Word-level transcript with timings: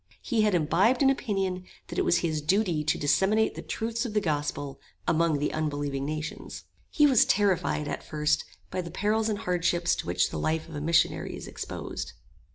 He 0.23 0.41
had 0.41 0.55
imbibed 0.55 1.03
an 1.03 1.11
opinion 1.11 1.63
that 1.89 1.99
it 1.99 2.05
was 2.05 2.17
his 2.25 2.41
duty 2.41 2.83
to 2.85 2.97
disseminate 2.97 3.53
the 3.53 3.61
truths 3.61 4.03
of 4.03 4.15
the 4.15 4.19
gospel 4.19 4.79
among 5.07 5.37
the 5.37 5.53
unbelieving 5.53 6.05
nations. 6.07 6.63
He 6.89 7.05
was 7.05 7.23
terrified 7.23 7.87
at 7.87 8.01
first 8.01 8.43
by 8.71 8.81
the 8.81 8.89
perils 8.89 9.29
and 9.29 9.37
hardships 9.37 9.95
to 9.97 10.07
which 10.07 10.31
the 10.31 10.39
life 10.39 10.67
of 10.67 10.73
a 10.73 10.81
missionary 10.81 11.35
is 11.35 11.45
exposed. 11.47 12.13